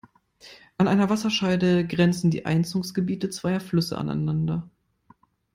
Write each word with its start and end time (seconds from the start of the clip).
An 0.79 0.87
einer 0.87 1.11
Wasserscheide 1.11 1.85
grenzen 1.85 2.31
die 2.31 2.47
Einzugsgebiete 2.47 3.29
zweier 3.29 3.59
Flüsse 3.59 3.99
aneinander. 3.99 4.67